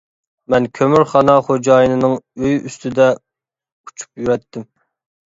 مەن 0.51 0.67
كۆمۈرخانا 0.77 1.35
خوجايىنىنىڭ 1.49 2.15
ئۆيى 2.21 2.57
ئۈستىدە 2.71 3.11
ئۇچۇپ 3.19 4.23
يۈرەتتىم. 4.25 4.65